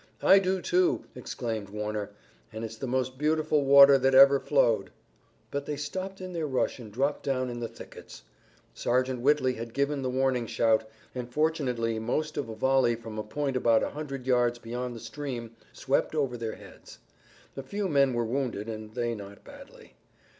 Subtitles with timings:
[0.23, 2.09] "I do, too!" exclaimed Warner,
[2.51, 4.89] "and it's the most beautiful water that ever flowed!"
[5.51, 8.23] But they stopped in their rush and dropped down in the thickets.
[8.73, 13.23] Sergeant Whitley had given the warning shout, and fortunately most of a volley from a
[13.23, 16.97] point about a hundred yards beyond the stream swept over their heads.
[17.55, 19.93] A few men were wounded, and they not badly.